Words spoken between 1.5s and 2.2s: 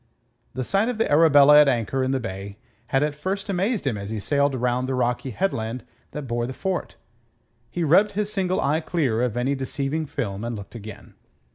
at anchor in the